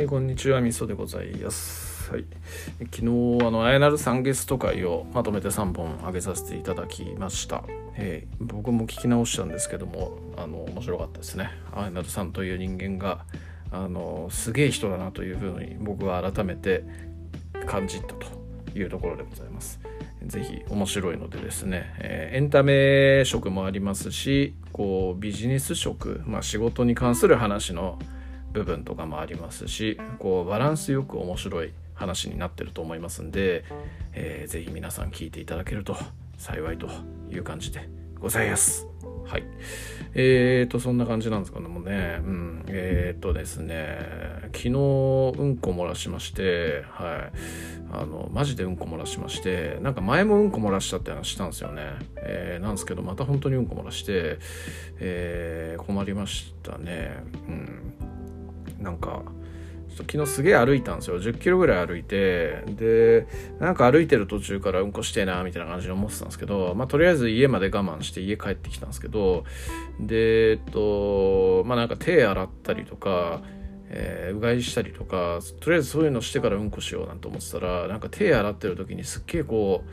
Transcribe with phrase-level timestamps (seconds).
[0.00, 2.10] はい、こんにちは、みそでございます。
[2.10, 2.24] はい、
[2.90, 3.04] 昨日、
[3.46, 7.64] あの、あやなるさんゲスト会をまとめて3本上げさせていただきました。
[7.96, 11.50] えー僕も聞き直したんですけども、あの、面白かったですね。
[11.76, 13.26] あやなるさんという人間が、
[13.70, 16.82] あの、すげえ人だなというふうに僕は改めて
[17.66, 18.26] 感じたと
[18.74, 19.80] いうところでございます。
[20.24, 27.98] ぜひ面白いのでですね、えーエンタメ色もありますしこうビジネス色、まあ、仕事に関する話の
[28.52, 33.64] 部分とかもありますしこうバランスよく面白い話になってると思いますんで、
[34.12, 35.96] えーぜひ皆さん聞いていただけると
[36.38, 36.88] 幸いと
[37.30, 38.86] いう感じでございます。
[39.24, 39.44] はい。
[40.14, 43.98] えーと、そんな感じなんですけどもね、うん、えーとですね、
[44.46, 47.38] 昨日、うんこ漏らしまして、はい。
[47.92, 51.82] あの、マジでうんこ漏らしまして、なんか前もうんこ漏らしたって話したんですよね。
[52.16, 54.38] えーなんですけど、また本当にうんこ漏らして、
[54.98, 57.22] えー困りましたね。
[57.48, 58.09] うん。
[58.80, 59.22] なんか、
[59.96, 61.20] 昨日すげえ歩いたんですよ。
[61.20, 63.26] 10キロぐらい歩いてで
[63.58, 69.44] なんか歩いてる途中からうんこしてえなみたいな感じで思ってたんですけどまあとりあえず家まで我慢して家帰ってきたんですけど
[69.98, 73.42] でえっとまあなんか手洗ったりとか
[73.90, 79.84] えーうがいしたりとかとりあえずそういうのしてからうんこしようなんて思ってたらなんか手洗ってる時にすっげえこ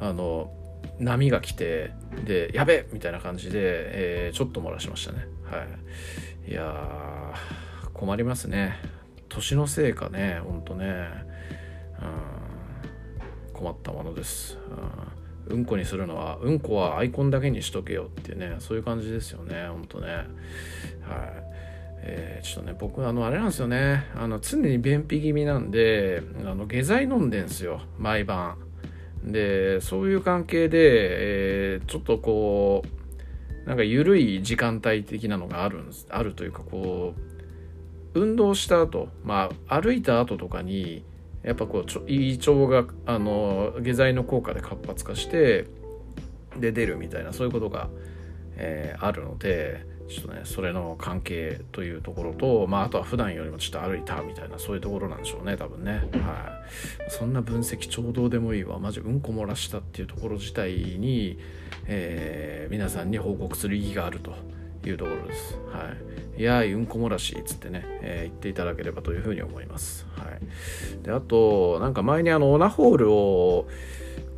[0.00, 0.52] うあの
[0.98, 1.92] 波が来て
[2.24, 5.26] でやべえみたいな感じで、えーちょっと漏らしましたね。
[5.44, 5.66] は
[6.46, 6.50] い。
[6.50, 7.34] いや
[8.00, 8.76] 困りますね。
[9.28, 10.86] 年のせいかねほんとね。
[10.86, 10.88] う
[13.52, 13.54] ん。
[13.60, 14.56] 困ったものです、
[15.50, 20.06] うん、うんこにするのはうんこはアイコンだけにしとけよっていうねそういう感じですよねほんとね。
[20.06, 20.26] はい。
[22.02, 24.06] えーちょっとね僕あのあれなんですよね。
[24.16, 28.56] あの常に便秘気味なんであの下剤飲んでんすよ毎晩。
[29.22, 37.29] でそういう関係で、えーちょっとこうなんか緩い時間帯的なのがあるんですあるというかこう
[38.14, 41.04] 運動した後まあ歩いた後とかに
[41.42, 45.66] やっぱこう胃腸があの下剤の効果で活発化して
[46.58, 47.88] で出るみたいなそういうことが、
[48.56, 55.92] えーあるのでちょっとねそれの関係というところと、まあ、あとは普段よりもちょっと歩いたみたいなそういうところなんでしょうね多分ね。
[55.92, 57.10] はい。
[57.10, 58.80] そんな分析ちょうどでもいいわ。
[58.80, 61.38] マジうんこ漏らしたっていうところ自体に、
[61.86, 64.34] えー皆さんに報告する意義があると。
[64.88, 65.58] いうところです。
[65.72, 65.90] は
[66.36, 66.40] い。
[66.40, 70.06] いやーうんこ漏らしつってね、えー言っていただければというふうに思います。
[70.16, 71.04] はい。
[71.04, 73.68] であとなんか前にあのオナホールを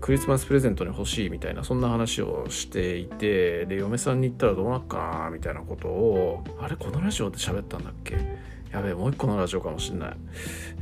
[0.01, 8.17] クリスマスプレゼントに欲しいみたいなそんな話をしていてで嫁さんに言ったらどうなっかなみたいなことをあれこのラジオで喋ったんだっけ？
[8.73, 10.17] やべえもう一個のラジオかもしんない、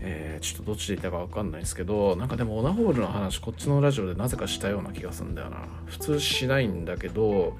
[0.00, 5.58] えーちょっとどっちで言ったか分かんないですけどなんかでもオナホールの話こっちのラジオでなぜかしたような気がするんだよな。
[5.84, 7.58] 普通しないんだけど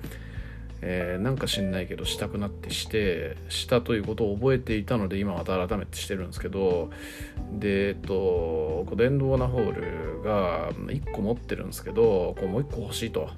[0.83, 6.91] えーなんか知んないけどしたくなってしてしたということを覚えていたので今また改めてしてるんですけど
[7.53, 13.31] でえっと電動オナホールが1個持ってるんですけどこうもう1個欲しいと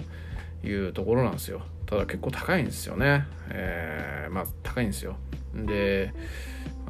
[0.64, 1.62] いうところなんですよ。
[1.86, 3.26] ただ結構高いんですよね。
[3.50, 5.16] えーまあ高いんですよ。
[5.54, 6.12] で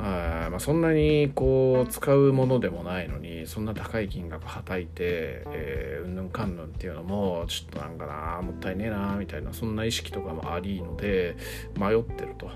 [0.04, 11.36] あまあ、そんなにこう使うものでもないのにそんな高い金額はたいてえーうんぬんかんぬんっていうのもちょっとなんかなもったいねえなみたいなそんな意識とかもありので
[11.78, 12.50] 迷ってると。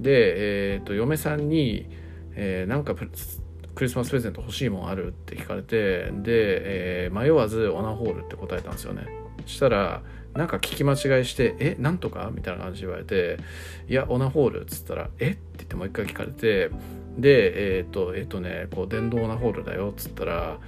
[0.00, 1.88] で、えー、と嫁さんに、
[2.34, 9.06] えーなんかクリスマスプレゼント欲しいもんあるって聞かれてで、えー迷わずオナホールって答えたんですよね。
[9.46, 10.02] したら
[10.34, 13.38] なんか聞き間違いして「えなんとか?」みたいな感じで言われて
[13.88, 15.30] 「いやオナホール」っつったら「え？
[15.30, 16.70] っ?」て言ってもう一回聞かれて
[17.18, 19.88] でえっ、とえっ、とねこう電動オナホールだよ。
[19.90, 20.58] っつったら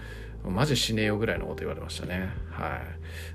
[0.45, 2.31] マジしねえよぐらいのこと言われましたね。
[2.51, 2.81] はい。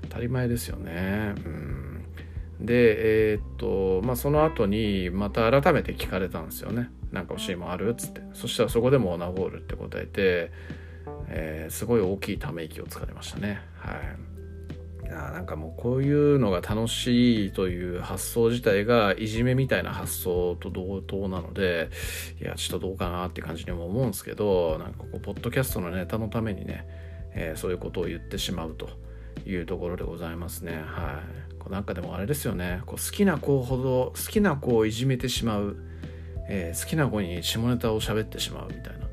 [0.02, 1.34] 当たり前ですよね。
[1.44, 2.04] うん。
[2.60, 6.90] でえーっとまあその後にまた改めて聞かれたんですよね。
[7.12, 7.90] なんか欲しいもんある？
[7.90, 8.20] っつって。
[8.34, 10.50] そしたらそこでもオナホールって答えて、
[11.28, 13.60] えすごい大きいため息をつかれましたね。
[13.76, 14.35] はい。
[15.06, 21.90] いやなんかもうこういうのが楽しいという発想自体がいじめみたいな発想と同等なので
[22.40, 26.86] いやちょっとどうかなって感じにも思うんですけどなんかこうポッドキャストのネタのためにね、
[27.34, 28.88] えーそういうことを言ってしまうと
[29.48, 30.82] いうところでございますね。
[30.84, 31.54] はい。
[31.60, 32.82] こうなんかでもあれですよね。
[32.86, 35.76] こう好きな子ほど好きな子をいじめてしまう、
[36.48, 39.06] えー好きな子に下ネタを喋ってしまうみたいな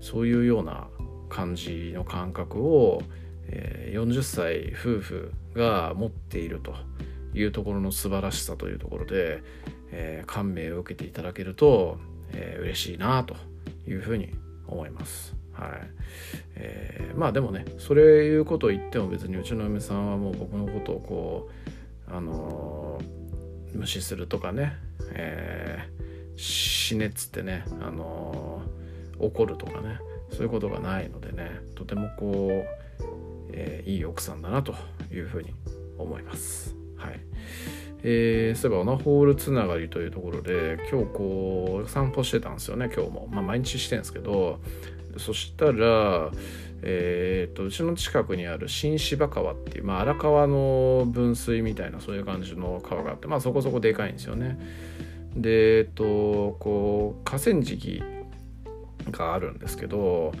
[0.00, 0.88] そういうような
[1.28, 3.02] 感じの感覚を、
[3.48, 6.74] え40歳夫婦が持っていると
[7.34, 9.42] いうところの素晴らしさというところで、
[9.92, 11.98] えー感銘を受けていただけると、
[12.32, 13.36] えー嬉しいなと
[13.88, 14.34] いうふうに
[14.66, 15.34] 思います。
[15.52, 15.70] はい
[16.56, 21.50] えーまあでもねそういうことを言っても別にうちの嫁さんはもう僕のことをこ
[22.08, 24.74] うあのー無視するとかね、
[25.12, 26.06] えー
[26.38, 28.60] 死ねっつってね、あの
[29.18, 29.98] 怒るとかね
[30.30, 32.62] そういうことがないのでねとてもこ
[33.00, 33.04] う、
[33.56, 34.74] えー、いい奥さんだなと
[35.12, 35.54] いうふうに
[35.98, 36.76] 思います。
[36.96, 37.20] はい
[38.02, 44.60] えー、そういえばオナホールつながりというところで今日こう散歩してたんですよね今日も、まあ、毎日してるんですけど
[45.18, 46.30] そしたら、
[46.82, 54.58] えーと、うちの近くにある新芝川っていう、まあ、荒川の分水みたいなそういう感じの川があって、まあ、そこそこでかいんですよね。
[55.34, 58.02] でえっとこう河川敷
[59.10, 60.32] があるんですけど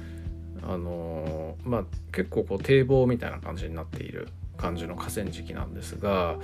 [0.68, 6.36] あのまあ結構こう堤防みたいな感じになっている感じの河川敷なんですが、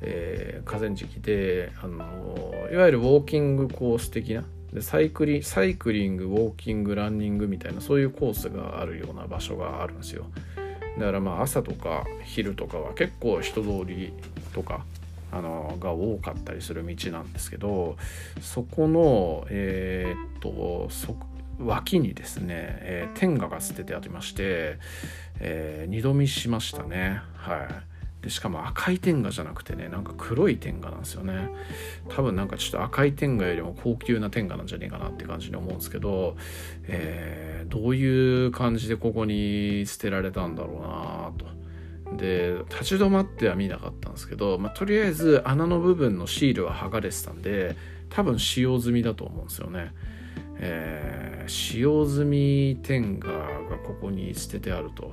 [0.00, 10.26] えー、河川敷であのいわゆるウォーキングコース的なでサイクリサイクリングウォーキングランニングみたいなそういうコースがあるような場所があるんですよ。
[10.98, 14.12] だからまあ朝とか昼とかは結構人通り
[14.54, 14.84] とか
[15.30, 17.96] あのが多かったりする道なんですけど
[18.40, 20.88] そこのえー、っと
[21.58, 24.78] 脇にですね、えー、天下が捨ててありまして、
[25.40, 27.20] えー、二度見しましたね。
[27.34, 27.96] はい。
[28.26, 31.48] でしかも赤い天下じゃなくてねなんか黒い天下なんですよね。
[32.08, 36.36] 多分なんかちょっと赤い天下よりも高級な天下なんじゃねえかなって感じに思うんですけど、
[36.88, 41.56] えー、どういう感じでここに捨てられたんだろうなと。
[42.16, 47.76] で立ち止まっては見なかったんですけど、まあ、とりあえず穴の部分のシールは剥がれてたんで
[48.10, 49.92] 多分使用済みだと思うんですよね。
[50.58, 55.12] えー、使用済み天下がここに捨ててあると、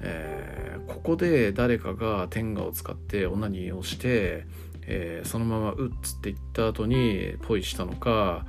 [0.00, 4.46] えー、ここで誰かが天下を使ってオナニーをして、
[4.82, 8.46] えー、そのままうっつって言った後にポイしたのか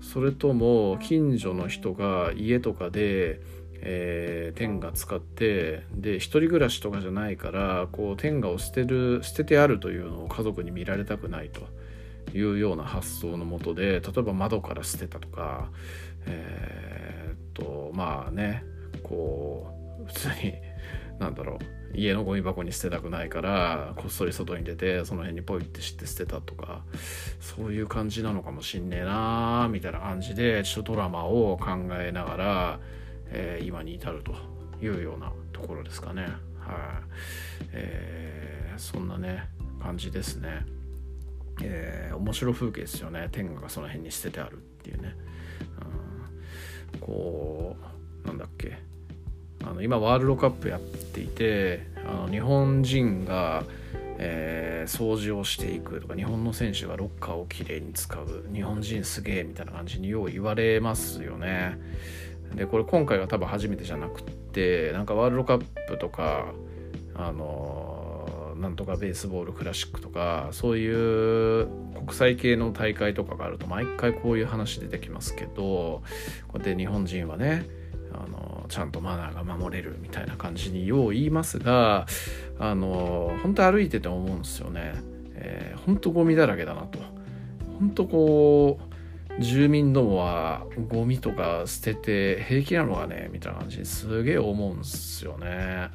[0.00, 3.40] それとも近所の人が家とかで、
[3.80, 11.62] えー、天下使ってで一人暮らしとかじゃないからこう天下を捨てる捨ててあるというのを家族に見られたくないと。
[12.34, 15.70] いうような発想のもとで例えば窓から捨てたとか
[16.26, 18.64] えー、っとまあね
[19.02, 19.66] こ
[20.02, 20.54] う普通に
[21.18, 21.58] なんだろ
[21.94, 26.82] う家のゴミ箱に捨てたくないからこっそり外に出てその辺にポイってして捨てたとか
[27.40, 32.80] そういう感じなのかもしんねえなーみたいな感じでちょっとドラマを考えながら、
[33.30, 34.34] えー、今に至ると
[34.84, 36.32] いうようなところですかねはい、
[37.72, 39.48] えー、そんなね
[39.82, 40.79] 感じですね。
[41.62, 43.28] えー、面白風景ですよね。
[43.32, 45.14] 天下がその辺に捨ててあるっていうね、
[46.92, 47.76] うん、こ
[48.24, 48.78] うなんだっけ。
[49.62, 53.64] あの今ワールドカップやっていてあの日本人が、
[54.16, 61.78] えー、掃除をしていくとか日本の選手がロッカーをきれいに使う日本人すげえみたいな感じによう言われますよね。
[62.54, 66.52] でこれ今回は多分初めてじゃなくってなんかワールドカップとか
[67.14, 67.99] あの
[68.60, 76.02] なんとかベースボールクラシックとかそういう国際系の大会とかがあると毎回こういう話出てきますけどこ
[76.54, 77.66] うやって日本人はね
[78.12, 82.06] あのちゃんとマナーが守れるみたいな感じによう言いますが
[82.58, 84.94] あの本当歩いてて思うんですよね、
[85.34, 86.98] えー、本当ゴミだらけだなと
[87.78, 88.78] 本当こ
[89.38, 95.88] う住民どもはゴミとか捨てて平気なのかねみたいな感じにすげえ思うんですよね。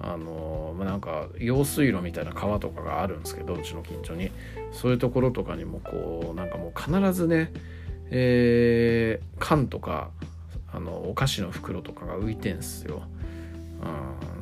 [0.00, 4.30] あのまあ、なんか用水路みたいな川とかがあるんですけどうちの近所に。
[4.72, 7.50] そういうところとかにもこうなんかもう必ずね、
[8.10, 10.10] えー、缶とか
[10.72, 13.02] あのお菓子の袋とかが浮いてんすよ、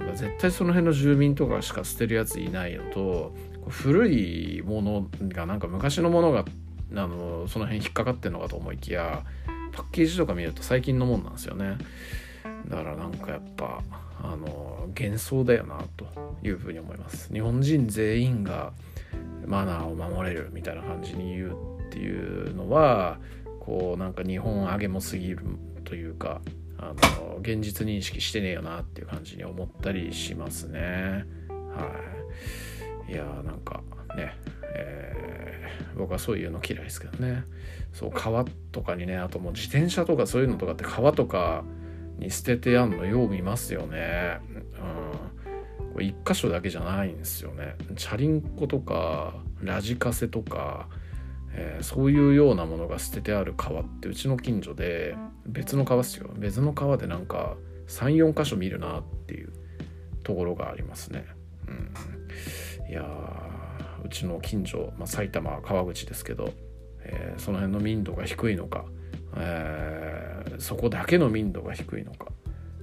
[0.01, 3.35] うん、絶対その辺の住民とかしか捨てるやついないのと
[3.69, 6.45] 古いものがなんか昔のものが
[6.95, 9.25] あのその辺引っかかってんのかと思いきや
[9.73, 11.77] パッケージとか見ると最近のもんなんですよね。
[12.69, 13.83] だからなんかやっぱ
[14.23, 16.07] あの幻想だよなと
[16.43, 17.33] いうふうに思います。
[17.33, 18.73] 日本人全員が
[19.47, 21.57] マナーを守れるみたいな感じに言う
[21.89, 23.19] っていうのは
[23.61, 25.41] こうなんか日本上げもすぎる
[25.85, 26.41] というか
[26.79, 31.25] あの現実認識してねえよなっていう感じに思ったりしますね。
[31.49, 31.91] は
[33.09, 33.13] い。
[33.13, 33.83] いやーなんか
[34.17, 34.35] ね
[34.79, 37.45] えー、僕はそういうの嫌いですけどね。
[37.93, 41.65] そう川とかにねあともう自転車とかそういうのとかって川とか
[42.19, 44.41] に捨ててやんのよう見ますよね。
[44.55, 45.93] うん。
[45.93, 47.77] これ一箇所だけじゃないんですよね。
[47.97, 50.89] チャリンコとかラジカセとか、
[51.53, 56.31] えー、そういうようなものが捨ててある川ってうちの近所で別の川っすよ。
[56.37, 57.57] 別の川でなんか
[57.89, 59.53] 34箇所見るなっていう
[60.23, 61.25] ところがありますね。
[61.67, 62.91] うん。
[62.91, 63.03] いや
[64.05, 66.53] うちの近所、まあ、埼玉川口ですけど、
[67.01, 68.85] えー、その辺の民度が低いのか
[69.37, 72.29] え、そこだけの民度が低いのか、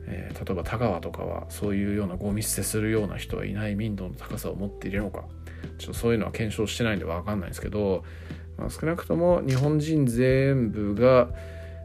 [0.05, 5.23] えー、例えば田川とかはそういうようなゴミ捨てするような人はいない民度の高さを持っているのか。
[5.77, 8.03] ちょっとそういうのは検証してないんで分かんないんですけど、
[8.57, 11.29] まあ、少なくとも日本人全部が、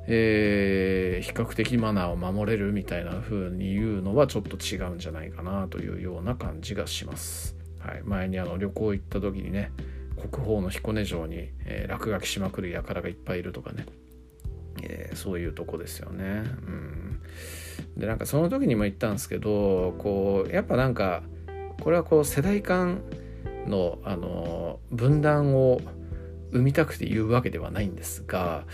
[0.06, 7.56] えー、比較的マナーを守れるみたいな風に言うのはちょっと違うんじゃないかなというような感じがします。
[7.78, 9.70] はい、前にあの旅行行った時にね
[10.16, 13.86] 国宝の彦根城に、えー、落書きしまくる輩がいっぱいいるとかね、
[14.82, 16.44] えー、そういうとこですよね。
[16.66, 17.20] うん、
[17.96, 21.22] でなんかその時にも言ったんですけどこうやっぱなんか
[21.80, 23.02] これはこう世代間
[23.66, 25.80] のあの分断を
[26.52, 28.64] 生みたくて言うわけではないんですが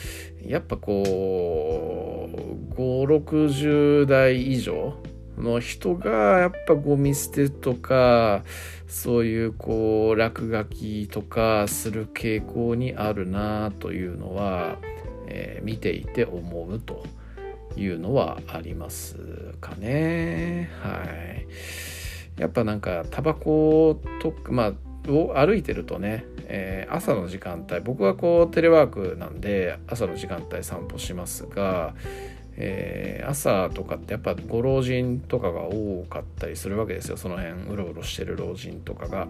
[0.46, 4.94] やっぱこう560代以上
[5.37, 8.44] の人がやっぱゴミ捨てとか
[8.87, 14.78] そういうこう落書きとかする傾向にあるなというのは、
[15.26, 17.04] えー、見ていて思うと
[17.76, 19.16] いうのはあります
[19.61, 20.71] かね。
[20.81, 22.40] はい。
[22.40, 24.73] やっぱなんかタバコとまあ
[25.11, 31.95] を歩いてるとねえー、朝の時間帯僕はこうテレワークなんで朝の時間帯散歩しますが、
[32.57, 37.16] えー、朝とかってやっぱご老人とかが多かったりするわけですよ。
[37.16, 39.28] その辺うろうろしてる老人とかが。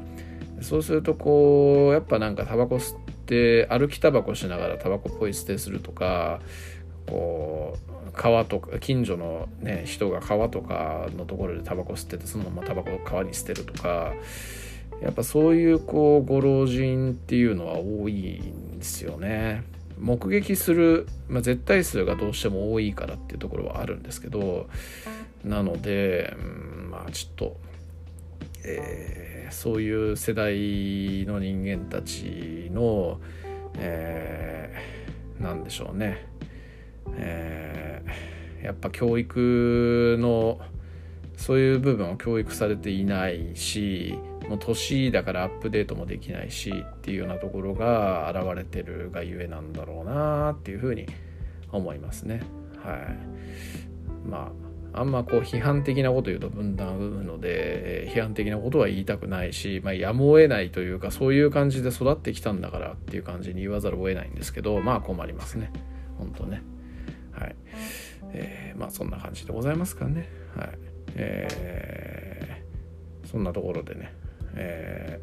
[0.60, 6.40] そうするとこうやっぱなんかタバコ吸って歩きタバコしながらタバコポイ捨てするとか
[7.06, 7.76] こ
[8.08, 14.12] う川とか近所の、ね、人が川とかのところでタバコ吸っててそのままタバコを川に捨てるとか
[15.02, 19.64] やっぱそういうこうご老人っていうのは多いんですよね。
[19.98, 24.68] 目撃する、まあ、絶対数がどうしても多いからっていうところはあるんですけど
[25.44, 26.42] なので、う
[26.86, 27.56] ん、まあちょっと、
[28.64, 33.20] えー、そういう世代の人間たちの、
[33.78, 36.26] えー、なんでしょうね、
[37.16, 40.60] えー、やっぱ教育の
[41.36, 44.18] そういう部分を教育されていないし
[44.48, 51.06] もう年だからアップデートもできないしっていうようなところが現れてるがゆえなんだろうなっていうふうに
[51.72, 52.42] 思いますね。
[52.82, 54.28] はい。
[54.28, 54.63] まあ
[54.94, 65.72] あんまこう批判的なこと言うと分断を生むので批判的なことは言いたくないし、まあ、やむを得ないというかそういう感じで育ってきたんだからっていう感じに言わざるを得ないんですけどまあ困りますね
[66.18, 66.62] 本当ね
[67.32, 67.56] はい
[68.36, 70.68] えー、まあそんな感じでございますかねはい
[71.16, 74.12] えー、そんなところでね
[74.56, 75.20] え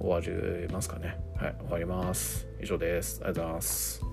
[0.00, 1.16] ー、終わりますかね。
[1.36, 2.46] はい、終わります。
[2.60, 3.20] 以上です。
[3.22, 4.11] ありがとうございます。